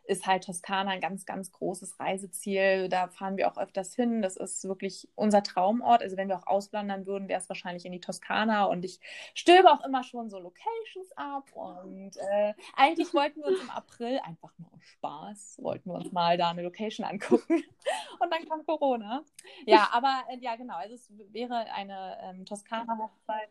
[0.07, 2.89] ist halt Toskana ein ganz, ganz großes Reiseziel.
[2.89, 4.21] Da fahren wir auch öfters hin.
[4.21, 6.01] Das ist wirklich unser Traumort.
[6.01, 8.65] Also wenn wir auch auswandern würden, wäre es wahrscheinlich in die Toskana.
[8.65, 8.99] Und ich
[9.33, 11.51] stöbe auch immer schon so Locations ab.
[11.53, 16.11] Und äh, eigentlich wollten wir uns im April einfach nur aus Spaß, wollten wir uns
[16.11, 17.63] mal da eine Location angucken.
[18.19, 19.23] Und dann kam Corona.
[19.65, 20.75] Ja, aber äh, ja, genau.
[20.75, 23.49] Also es wäre eine ähm, Toskana-Hochzeit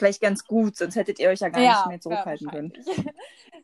[0.00, 2.72] vielleicht ganz gut, sonst hättet ihr euch ja gar ja, nicht mehr zurückhalten können.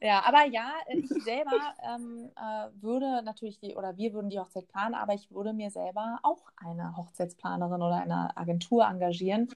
[0.01, 4.69] ja, aber ja, ich selber ähm, äh, würde natürlich die, oder wir würden die Hochzeit
[4.69, 9.49] planen, aber ich würde mir selber auch eine Hochzeitsplanerin oder eine Agentur engagieren.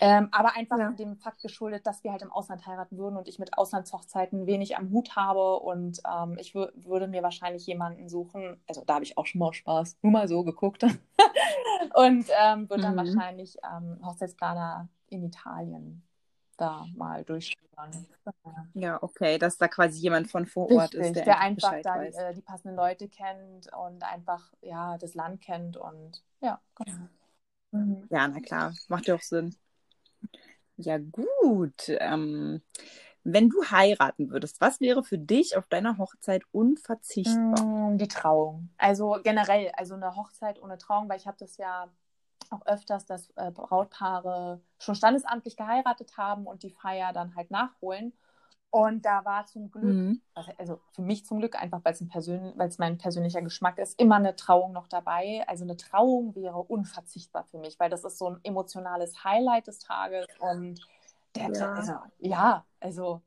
[0.00, 0.90] Ähm, aber einfach ja.
[0.92, 4.76] dem Fakt geschuldet, dass wir halt im Ausland heiraten würden und ich mit Auslandshochzeiten wenig
[4.76, 9.16] am Hut habe und ähm, ich würde mir wahrscheinlich jemanden suchen, also da habe ich
[9.16, 10.82] auch schon mal Spaß, nur mal so geguckt
[11.94, 12.96] und ähm, würde dann mhm.
[12.96, 16.02] wahrscheinlich ähm, Hochzeitsplaner in Italien
[16.60, 18.06] da mal durchschauen.
[18.74, 21.98] Ja, okay, dass da quasi jemand von vor Ort Richtig, ist, der, der einfach da
[21.98, 27.08] die, äh, die, passenden Leute kennt und einfach ja das Land kennt und ja, genau.
[27.72, 28.06] Mhm.
[28.10, 29.56] Ja, na klar, macht ja auch Sinn.
[30.76, 31.88] Ja, gut.
[31.88, 32.62] Ähm,
[33.22, 37.62] wenn du heiraten würdest, was wäre für dich auf deiner Hochzeit unverzichtbar?
[37.62, 38.70] Mm, die Trauung.
[38.78, 41.90] Also generell, also eine Hochzeit ohne Trauung, weil ich habe das ja
[42.50, 48.12] auch öfters, dass äh, Brautpaare schon standesamtlich geheiratet haben und die Feier dann halt nachholen.
[48.72, 50.22] Und da war zum Glück, mhm.
[50.56, 54.36] also, für mich zum Glück einfach, weil es Persön mein persönlicher Geschmack ist, immer eine
[54.36, 55.44] Trauung noch dabei.
[55.48, 59.80] Also eine Trauung wäre unverzichtbar für mich, weil das ist so ein emotionales Highlight des
[59.80, 60.80] Tages und
[61.34, 61.72] der, ja.
[61.74, 63.22] Also, ja, also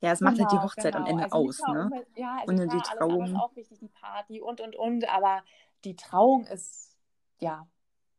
[0.00, 1.04] ja, es macht genau, halt die genau, Hochzeit genau.
[1.04, 2.06] am Ende also aus, ne?
[2.16, 3.22] Ja, also und klar, die Trauung.
[3.22, 5.42] Alles auch wichtig, die Party und und und, aber
[5.84, 6.89] die Trauung ist
[7.40, 7.66] ja,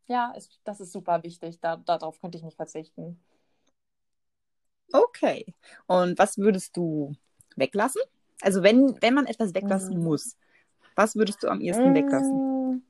[0.07, 1.59] ja, ist, das ist super wichtig.
[1.61, 3.23] Da, darauf könnte ich nicht verzichten.
[4.91, 5.53] Okay.
[5.87, 7.13] Und was würdest du
[7.55, 8.01] weglassen?
[8.41, 10.03] Also wenn, wenn man etwas weglassen mhm.
[10.03, 10.37] muss,
[10.95, 11.95] was würdest du am ehesten mhm.
[11.95, 12.85] weglassen?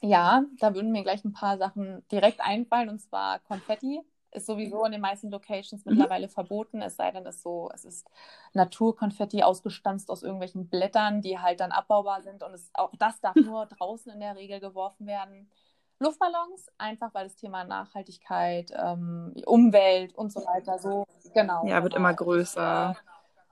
[0.00, 4.00] Ja, da würden mir gleich ein paar Sachen direkt einfallen, und zwar Konfetti
[4.32, 5.92] ist sowieso in den meisten Locations mhm.
[5.92, 8.06] mittlerweile verboten, es sei denn, es, so, es ist
[8.52, 13.36] Naturkonfetti ausgestanzt aus irgendwelchen Blättern, die halt dann abbaubar sind und es, auch das darf
[13.36, 15.50] nur draußen in der Regel geworfen werden.
[15.98, 21.66] Luftballons, einfach weil das Thema Nachhaltigkeit, ähm, Umwelt und so weiter so, genau.
[21.66, 22.90] Ja, wird immer größer.
[22.92, 23.00] Ich, äh,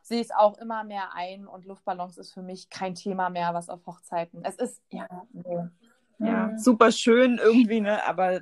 [0.03, 3.71] sehe es auch immer mehr ein und Luftballons ist für mich kein Thema mehr, was
[3.71, 4.45] auf Hochzeiten.
[4.45, 5.69] Es ist, ja, nee.
[6.25, 6.59] Ja, mhm.
[6.59, 8.07] super schön irgendwie, ne?
[8.07, 8.41] aber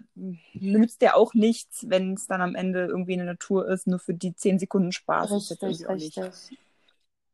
[0.54, 3.98] nützt ja auch nichts, wenn es dann am Ende irgendwie in der Natur ist, nur
[3.98, 5.32] für die zehn Sekunden Spaß.
[5.32, 6.18] Richtig, richtig.
[6.18, 6.58] Auch nicht,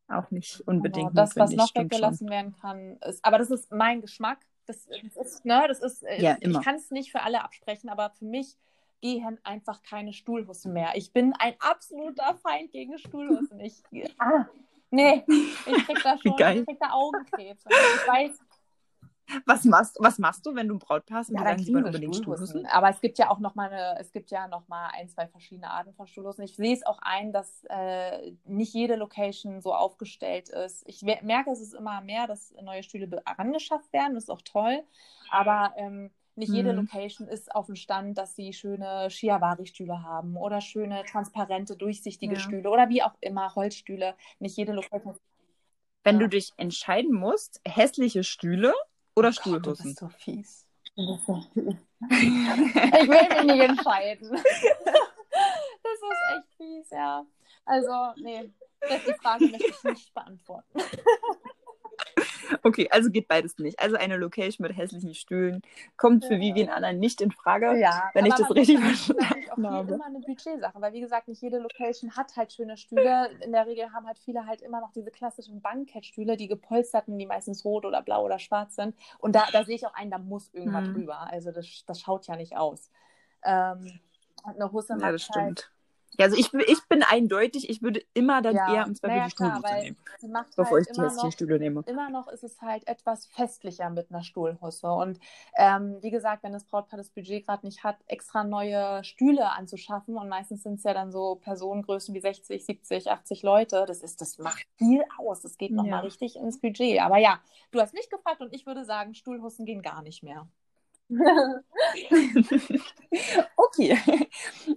[0.07, 1.09] auch nicht unbedingt.
[1.09, 1.21] Genau.
[1.21, 2.29] Das, was noch weggelassen schon.
[2.29, 4.39] werden kann, ist, aber das ist mein Geschmack.
[4.65, 7.89] Das, das ist, ne, das ist, äh, ja, ich kann es nicht für alle absprechen,
[7.89, 8.55] aber für mich
[9.01, 10.91] gehen einfach keine Stuhlhussen mehr.
[10.95, 13.59] Ich bin ein absoluter Feind gegen Stuhlhussen.
[13.59, 13.81] Ich,
[14.19, 14.45] ah,
[14.91, 17.63] nee, ich krieg da schon, ich krieg da Augenkrebs.
[17.67, 18.39] Ich weiß,
[19.45, 21.29] was machst, was machst du, wenn du ein Brautpaar hast?
[21.29, 22.65] Ja, dann sie unbedingt Stuhlhusten.
[22.67, 25.27] Aber es gibt ja auch noch mal eine, es gibt ja noch mal ein, zwei
[25.27, 26.45] verschiedene Arten von Stuhlhusten.
[26.45, 30.83] Ich sehe es auch ein, dass äh, nicht jede Location so aufgestellt ist.
[30.87, 34.15] Ich merke, es ist immer mehr, dass neue Stühle angeschafft werden.
[34.15, 34.83] Das ist auch toll.
[35.29, 36.79] Aber ähm, nicht jede mhm.
[36.79, 42.39] Location ist auf dem Stand, dass sie schöne Shiawari-Stühle haben oder schöne, transparente, durchsichtige ja.
[42.39, 44.15] Stühle oder wie auch immer, Holzstühle.
[44.39, 45.17] Nicht jede Location.
[46.03, 48.73] Wenn du dich entscheiden musst, hässliche Stühle
[49.19, 49.95] oder Stuhlhussen?
[49.95, 50.65] Du bist so fies.
[50.95, 51.07] ich
[53.09, 54.31] will mich nicht entscheiden.
[54.31, 57.25] das ist echt fies, ja.
[57.65, 58.51] Also, nee,
[58.81, 60.79] die Frage möchte ich nicht beantworten.
[62.63, 63.79] Okay, also geht beides nicht.
[63.79, 65.61] Also eine Location mit hässlichen Stühlen
[65.97, 66.39] kommt für ja.
[66.39, 69.75] Vivian Anna nicht in Frage, ja, wenn ich das richtig verstanden habe.
[69.77, 73.29] Das ist immer eine Budgetsache, weil wie gesagt, nicht jede Location hat halt schöne Stühle.
[73.41, 77.25] In der Regel haben halt viele halt immer noch diese klassischen Bankheadstühle, die gepolsterten, die
[77.25, 78.95] meistens rot oder blau oder schwarz sind.
[79.19, 80.93] Und da, da sehe ich auch ein, da muss irgendwas mhm.
[80.93, 81.31] drüber.
[81.31, 82.91] Also das, das schaut ja nicht aus.
[83.43, 83.99] Ähm,
[84.43, 85.71] eine Hose ja, das halt, stimmt
[86.19, 89.23] Ja, also ich, ich bin eindeutig, ich würde immer dann Ja, eher im Zweifel naja,
[89.23, 91.59] die klar, Stuhlhose weil nehmen, sie macht bevor halt ich die immer hässliche noch Stühle
[91.59, 91.85] nehme.
[91.85, 94.91] immer noch ist es halt etwas festlicher mit einer Stuhlhusse.
[94.91, 95.19] Und
[95.55, 100.17] ähm, wie gesagt, wenn das Brautpaar das Budget gerade nicht hat, extra neue Stühle anzuschaffen
[100.17, 104.21] und meistens sind es ja dann so Personengrößen wie 60, 70, 80 Leute, das ist,
[104.21, 105.41] das macht viel aus.
[105.41, 106.01] Das geht nochmal Ja.
[106.01, 106.99] richtig ins Budget.
[107.01, 107.39] Aber ja,
[107.71, 110.47] du hast mich gefragt und ich würde sagen, Stuhlhussen gehen gar nicht mehr.
[113.57, 113.97] Okay,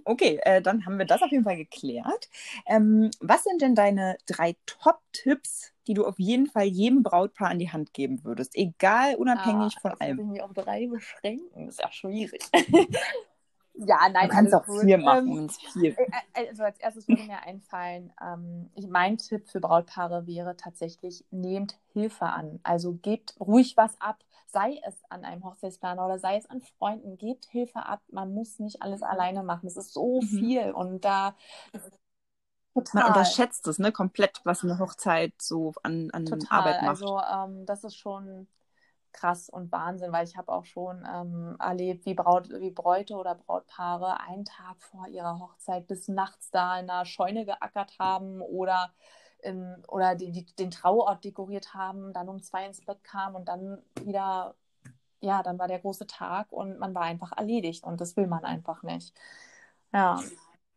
[0.05, 2.29] okay, äh, dann haben wir das auf jeden Fall geklärt.
[2.65, 7.59] Ähm, was sind denn deine drei Top-Tipps, die du auf jeden Fall jedem Brautpaar an
[7.59, 8.55] die Hand geben würdest?
[8.55, 10.19] Egal, unabhängig Ah, von allem.
[10.19, 11.65] ich mich auf drei beschränken.
[11.67, 12.41] Das ist ja schwierig.
[13.75, 15.95] ja, nein, Du kannst alles auch vier machen, Ähm, wenn's vier.
[16.33, 21.77] Äh, Also als erstes würde mir einfallen, ähm, mein Tipp für Brautpaare wäre tatsächlich, nehmt
[21.93, 22.59] Hilfe an.
[22.63, 27.17] Also gebt ruhig was ab, sei es an einem Hochzeitsplaner oder sei es an Freunden,
[27.17, 28.01] gebt Hilfe ab.
[28.11, 29.67] Man muss nicht alles alleine machen.
[29.67, 30.39] Es ist so Mhm.
[30.39, 31.35] viel und da
[32.91, 33.05] Man total.
[33.05, 36.49] unterschätzt es, ne, komplett, was eine Hochzeit so an, an Total.
[36.49, 37.13] Arbeit macht.
[37.13, 38.47] Also ähm, das ist schon
[39.13, 43.35] krass und Wahnsinn, weil ich habe auch schon ähm, erlebt, wie, Braut, wie Bräute oder
[43.35, 48.91] Brautpaare einen Tag vor ihrer Hochzeit bis nachts da in einer Scheune geackert haben oder,
[49.43, 53.47] in, oder die, die, den Trauort dekoriert haben, dann um zwei ins Bett kamen und
[53.47, 54.55] dann wieder,
[55.21, 58.45] ja, dann war der große Tag und man war einfach erledigt und das will man
[58.45, 59.13] einfach nicht.
[59.93, 60.19] Ja.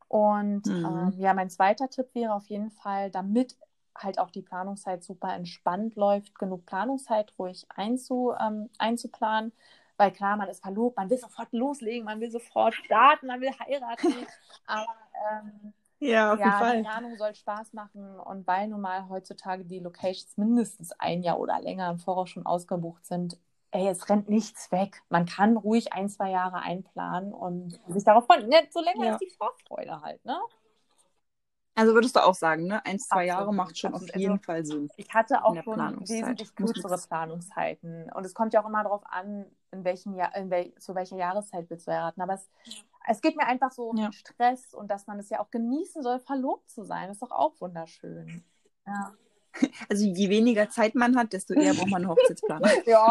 [0.09, 1.13] Und Mhm.
[1.13, 3.57] ähm, ja, mein zweiter Tipp wäre auf jeden Fall, damit
[3.97, 9.53] halt auch die Planungszeit super entspannt läuft, genug Planungszeit ruhig einzu, ähm, einzuplanen.
[9.97, 13.53] Weil klar, man ist verlobt, man will sofort loslegen, man will sofort starten, man will
[13.61, 14.27] heiraten.
[14.67, 14.87] Aber
[15.33, 16.83] ähm, Ja, auf jeden ja, die Fall.
[16.83, 21.61] Planung soll Spaß machen und weil nun mal heutzutage die Locations mindestens ein Jahr oder
[21.61, 23.39] länger im Voraus schon ausgebucht sind,
[23.71, 25.03] ey, es rennt nichts weg.
[25.09, 28.49] Man kann ruhig ein, zwei Jahre einplanen und sich darauf freuen.
[28.49, 29.11] Ne, so länger Ja.
[29.11, 30.39] ist die Vorfreude halt, ne?
[31.75, 32.85] Also würdest du auch sagen, ne?
[32.87, 34.11] Ein, zwei Jahre Absolut, macht schon absolut.
[34.11, 34.91] auf jeden Also, Fall Sinn.
[34.97, 38.11] Ich hatte auch schon wesentlich kürzere Planungszeiten.
[38.13, 41.17] Und es kommt ja auch immer darauf an, in welchem Jahr, in wel zu welcher
[41.17, 42.21] Jahreszeit willst du heiraten.
[42.23, 42.49] Aber es,
[43.07, 44.09] es geht mir einfach so um Ja.
[44.09, 47.09] den Stress und dass man es ja auch genießen soll, verlobt zu sein.
[47.09, 48.45] Das ist doch auch wunderschön.
[48.87, 49.13] Ja.
[49.89, 52.69] Also je weniger Zeit man hat, desto eher braucht man einen Hochzeitsplaner.
[52.87, 53.11] Ja.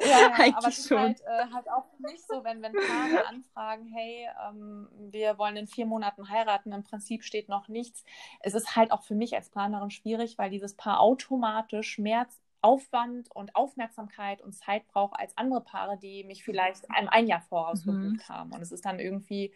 [0.00, 0.98] Ja, ja, Eigentlich aber es ist schon.
[0.98, 5.66] halt, äh, halt auch nicht so, wenn, wenn Paare anfragen, hey, ähm, wir wollen in
[5.66, 8.04] vier Monaten heiraten, im Prinzip steht noch nichts.
[8.40, 12.26] Es ist halt auch für mich als Planerin schwierig, weil dieses Paar automatisch mehr
[12.64, 17.42] Aufwand und Aufmerksamkeit und Zeit braucht als andere Paare, die mich vielleicht ein, ein Jahr
[17.42, 18.00] voraus Mhm.
[18.02, 18.52] gebucht haben.
[18.52, 19.52] Und es ist dann irgendwie,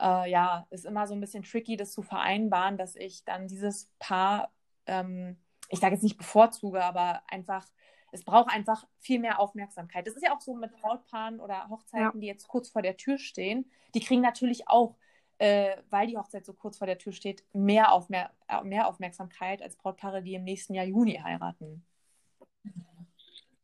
[0.00, 3.90] äh, ja, ist immer so ein bisschen tricky, das zu vereinbaren, dass ich dann dieses
[3.98, 4.52] Paar,
[4.86, 5.36] ähm,
[5.68, 7.66] ich sage jetzt nicht bevorzuge, aber einfach
[8.12, 10.06] es braucht einfach viel mehr Aufmerksamkeit.
[10.06, 13.18] Das ist ja auch so mit Brautpaaren oder Hochzeiten, die jetzt kurz vor der Tür
[13.18, 13.68] stehen.
[13.94, 14.96] Die kriegen natürlich auch,
[15.38, 19.62] äh, weil die Hochzeit so kurz vor der Tür steht, mehr, Aufmer äh, mehr Aufmerksamkeit
[19.62, 21.84] als Brautpaare, die im nächsten Jahr Juni heiraten.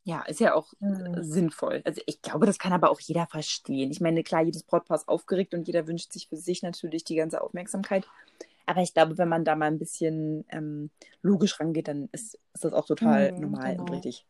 [0.03, 1.21] Ja, ist ja auch Mhm.
[1.21, 1.81] sinnvoll.
[1.85, 3.91] Also ich glaube, das kann aber auch jeder verstehen.
[3.91, 7.15] Ich meine, klar, jedes Brautpaar ist aufgeregt und jeder wünscht sich für sich natürlich die
[7.15, 8.07] ganze Aufmerksamkeit.
[8.65, 12.65] Aber ich glaube, wenn man da mal ein bisschen ähm, logisch rangeht, dann ist, ist
[12.65, 13.79] das auch total Mhm, normal genau.
[13.79, 14.25] und richtig.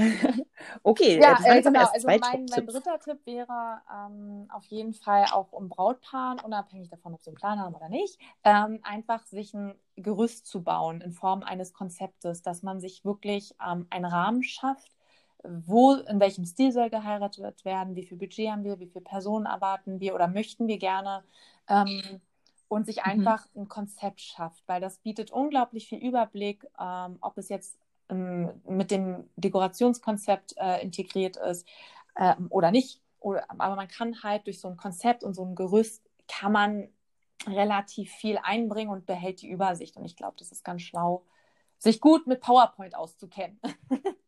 [0.84, 1.86] okay, äh, Ja, äh, aber genau.
[1.88, 7.14] Also mein, mein dritter Tipp wäre ähm, auf jeden Fall auch um Brautpaaren, unabhängig davon,
[7.14, 11.12] ob sie einen Plan haben oder nicht, ähm, einfach sich ein Gerüst zu bauen in
[11.12, 14.96] Form eines Konzeptes, dass man sich wirklich ähm, einen Rahmen schafft,
[15.44, 19.46] wo, in welchem Stil soll geheiratet werden, wie viel Budget haben wir, wie viele Personen
[19.46, 21.24] erwarten wir oder möchten wir gerne.
[21.68, 22.20] Ähm,
[22.68, 23.04] und sich Mhm.
[23.04, 27.76] einfach ein Konzept schafft, weil das bietet unglaublich viel Überblick, ähm, ob es jetzt
[28.10, 31.66] mit dem Dekorationskonzept äh, integriert ist
[32.16, 33.00] ähm, oder nicht.
[33.20, 36.88] Oder, aber man kann halt durch so ein Konzept und so ein Gerüst kann man
[37.46, 39.96] relativ viel einbringen und behält die Übersicht.
[39.96, 41.24] Und ich glaube, das ist ganz schlau,
[41.78, 43.60] sich gut mit PowerPoint auszukennen.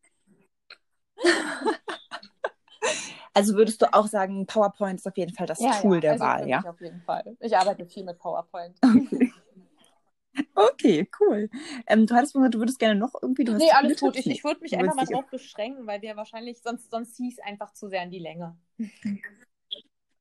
[3.35, 6.11] Also würdest du auch sagen, PowerPoint ist auf jeden Fall das Ja, Tool ja, der
[6.13, 6.63] also Wahl, ja?
[6.69, 7.35] auf jeden Fall.
[7.39, 8.77] Ich arbeite viel mit PowerPoint.
[8.83, 9.32] Okay.
[10.55, 11.49] Okay, cool.
[11.87, 14.15] Ähm, du hattest gesagt, du würdest gerne noch irgendwie, du Nee, alles gut.
[14.15, 17.73] Ich, ich würde mich einfach mal drauf beschränken, weil wir wahrscheinlich, sonst, sonst hieß einfach
[17.73, 18.55] zu sehr in die Länge.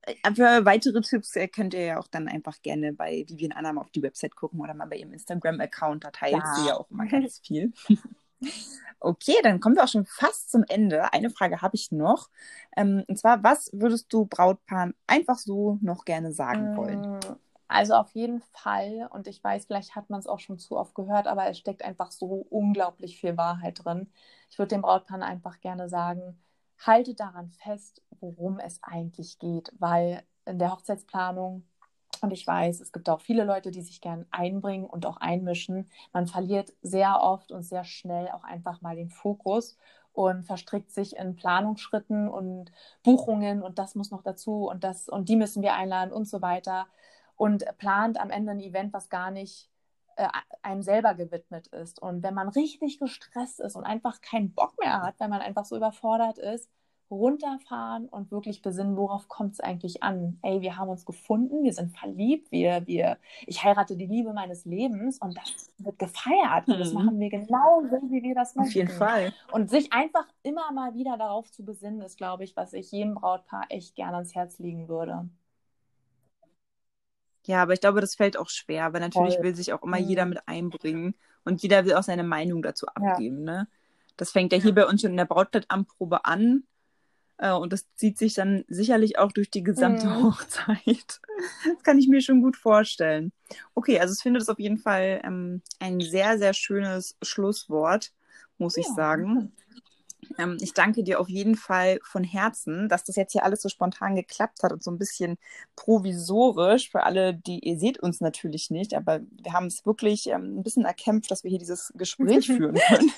[0.02, 3.72] Äh, Für weitere Tipps äh, könnt ihr ja auch dann einfach gerne bei Vivian Anna
[3.72, 6.04] mal auf die Website gucken oder mal bei ihrem Instagram-Account.
[6.04, 6.68] Da teilt sie Ja.
[6.68, 7.72] ja auch immer ganz viel.
[8.98, 11.12] Okay, dann kommen wir auch schon fast zum Ende.
[11.12, 12.28] Eine Frage habe ich noch.
[12.76, 17.20] Ähm, und zwar, was würdest du Brautpaaren einfach so noch gerne sagen wollen?
[17.72, 20.94] Also auf jeden Fall, und ich weiß, vielleicht hat man es auch schon zu oft
[20.94, 24.12] gehört, aber es steckt einfach so unglaublich viel Wahrheit drin.
[24.50, 26.38] Ich würde dem Brautpaar einfach gerne sagen,
[26.78, 31.64] halte daran fest, worum es eigentlich geht, weil in der Hochzeitsplanung.
[32.20, 35.90] Und ich weiß, es gibt auch viele Leute, die sich gern einbringen und auch einmischen.
[36.12, 39.78] Man verliert sehr oft und sehr schnell auch einfach mal den Fokus
[40.12, 42.70] und verstrickt sich in Planungsschritten und
[43.02, 46.42] Buchungen und das muss noch dazu und das und die müssen wir einladen und so
[46.42, 46.86] weiter
[47.42, 49.68] und plant am Ende ein Event, was gar nicht
[50.14, 50.28] äh,
[50.62, 52.00] einem selber gewidmet ist.
[52.00, 55.64] Und wenn man richtig gestresst ist und einfach keinen Bock mehr hat, wenn man einfach
[55.64, 56.70] so überfordert ist,
[57.10, 60.38] runterfahren und wirklich besinnen, worauf kommt es eigentlich an?
[60.42, 64.64] Ey, wir haben uns gefunden, wir sind verliebt, wir, wir, ich heirate die Liebe meines
[64.64, 66.68] Lebens und das wird gefeiert.
[66.68, 66.78] Mhm.
[66.78, 68.68] Das machen wir genau so, wie wir das möchten.
[68.68, 69.32] Auf jeden Fall.
[69.50, 73.16] Und sich einfach immer mal wieder darauf zu besinnen, ist, glaube ich, was ich jedem
[73.16, 75.28] Brautpaar echt gerne ans Herz legen würde.
[77.46, 79.44] Ja, aber ich glaube, das fällt auch schwer, weil natürlich Voll.
[79.44, 80.08] will sich auch immer mhm.
[80.08, 83.46] jeder mit einbringen und jeder will auch seine Meinung dazu abgeben.
[83.46, 83.52] Ja.
[83.52, 83.68] Ne?
[84.16, 86.64] Das fängt ja hier bei uns schon in der Brautkleidanprobe an.
[87.38, 90.22] Äh, und das zieht sich dann sicherlich auch durch die gesamte mhm.
[90.24, 91.20] Hochzeit.
[91.64, 93.32] Das kann ich mir schon gut vorstellen.
[93.74, 98.12] Okay, also ich finde das auf jeden Fall ähm, ein sehr, sehr schönes Schlusswort,
[98.58, 98.82] muss ja.
[98.82, 99.52] ich sagen.
[100.38, 103.68] Ähm, ich danke dir auf jeden Fall von Herzen, dass das jetzt hier alles so
[103.68, 105.36] spontan geklappt hat und so ein bisschen
[105.76, 110.58] provisorisch für alle, die ihr seht uns natürlich nicht, aber wir haben es wirklich ähm,
[110.58, 113.12] ein bisschen erkämpft, dass wir hier dieses Gespräch führen können.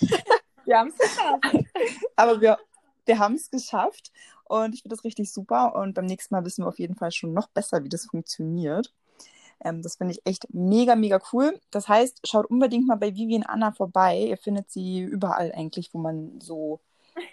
[0.64, 1.66] wir haben es geschafft.
[2.16, 2.58] aber wir,
[3.06, 4.10] wir haben es geschafft
[4.44, 7.12] und ich finde das richtig super und beim nächsten Mal wissen wir auf jeden Fall
[7.12, 8.92] schon noch besser, wie das funktioniert.
[9.62, 11.58] Ähm, das finde ich echt mega, mega cool.
[11.70, 14.18] Das heißt, schaut unbedingt mal bei Vivian Anna vorbei.
[14.18, 16.80] Ihr findet sie überall eigentlich, wo man so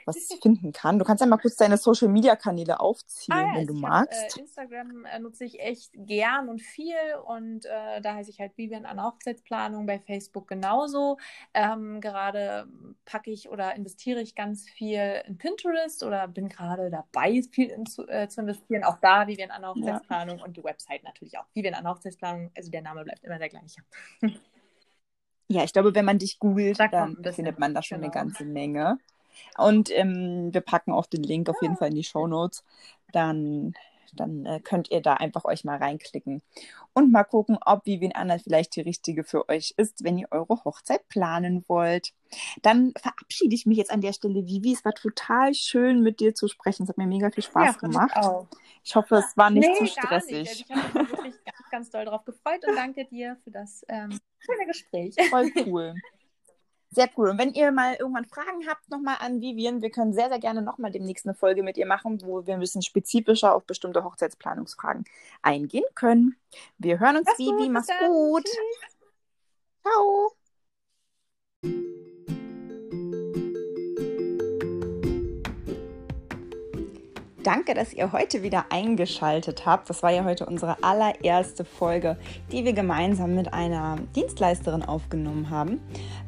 [0.05, 0.99] was finden kann.
[0.99, 4.31] Du kannst ja mal kurz deine Social Media Kanäle aufziehen, ah, ja, wenn du magst.
[4.31, 8.39] Hab, äh, Instagram äh, nutze ich echt gern und viel und äh, da heiße ich
[8.39, 11.17] halt Vivian an Hochzeitsplanung, bei Facebook genauso.
[11.53, 12.67] Ähm, gerade
[13.05, 17.85] packe ich oder investiere ich ganz viel in Pinterest oder bin gerade dabei, viel in,
[17.85, 18.83] zu, äh, zu, investieren.
[18.83, 20.45] Auch da Vivian an Hochzeitsplanung ja.
[20.45, 21.45] und die Website natürlich auch.
[21.53, 23.81] Vivian an Hochzeitsplanung, also der Name bleibt immer der gleiche.
[25.51, 28.13] Ja, ich glaube, wenn man dich googelt, da dann findet man da schon genau.
[28.13, 28.97] eine ganze Menge.
[29.57, 32.63] Und ähm, wir packen auch den Link auf jeden Fall in die Show Notes.
[33.11, 33.73] Dann,
[34.13, 36.41] dann äh, könnt ihr da einfach euch mal reinklicken
[36.93, 40.63] und mal gucken, ob Vivian Anna vielleicht die richtige für euch ist, wenn ihr eure
[40.65, 42.13] Hochzeit planen wollt.
[42.61, 44.73] Dann verabschiede ich mich jetzt an der Stelle, Vivi.
[44.73, 46.83] Es war total schön, mit dir zu sprechen.
[46.83, 48.11] Es hat mir mega viel Spaß ja, gemacht.
[48.19, 48.57] Ich,
[48.89, 50.65] ich, hoffe, es war nicht nee, zu stressig.
[50.67, 50.71] Nicht.
[50.71, 53.85] Also ich habe mich wirklich ganz, ganz doll darauf gefreut und danke dir für das
[53.87, 55.15] ähm, schöne Gespräch.
[55.29, 55.95] Voll cool.
[56.93, 57.29] Sehr cool.
[57.29, 60.61] Und wenn ihr mal irgendwann Fragen habt, nochmal an Vivian, wir können sehr, sehr gerne
[60.61, 65.05] nochmal demnächst eine Folge mit ihr machen, wo wir ein bisschen spezifischer auf bestimmte Hochzeitsplanungsfragen
[65.41, 66.35] eingehen können.
[66.77, 67.69] Wir hören uns, Vivi.
[67.69, 68.45] Mach's gut.
[69.81, 70.33] Ciao.
[77.43, 79.89] Danke, dass ihr heute wieder eingeschaltet habt.
[79.89, 82.17] Das war ja heute unsere allererste Folge,
[82.51, 85.81] die wir gemeinsam mit einer Dienstleisterin aufgenommen haben.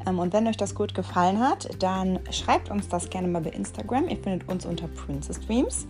[0.07, 3.51] Ähm, und wenn euch das gut gefallen hat, dann schreibt uns das gerne mal bei
[3.51, 4.09] Instagram.
[4.09, 5.87] Ihr findet uns unter Princess Dreams.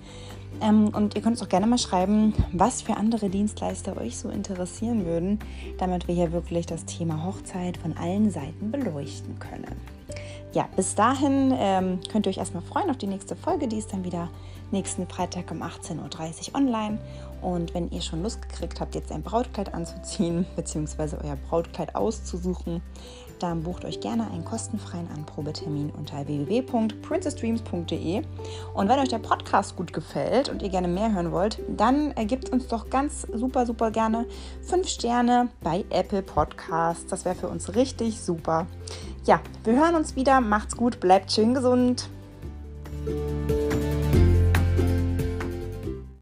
[0.62, 4.30] Ähm, und ihr könnt uns auch gerne mal schreiben, was für andere Dienstleister euch so
[4.30, 5.40] interessieren würden,
[5.78, 9.76] damit wir hier wirklich das Thema Hochzeit von allen Seiten beleuchten können.
[10.54, 13.68] Ja, bis dahin ähm, könnt ihr euch erstmal freuen auf die nächste Folge.
[13.68, 14.30] Die ist dann wieder
[14.72, 17.00] nächsten Freitag um 18.30 Uhr online.
[17.42, 22.82] Und wenn ihr schon Lust gekriegt habt, jetzt ein Brautkleid anzuziehen, beziehungsweise euer Brautkleid auszusuchen,
[23.40, 28.24] dann bucht euch gerne einen kostenfreien Anprobetermin unter www.princessdreams.de.
[28.74, 32.50] Und wenn euch der Podcast gut gefällt und ihr gerne mehr hören wollt, dann gebt
[32.50, 34.26] uns doch ganz super, super gerne
[34.64, 37.08] 5 Sterne bei Apple Podcasts.
[37.08, 38.68] Das wäre für uns richtig super.
[39.26, 40.42] Ja, wir hören uns wieder.
[40.42, 42.10] Macht's gut, bleibt schön gesund.